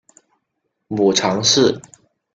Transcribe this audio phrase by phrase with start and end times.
[0.87, 1.79] 母常氏。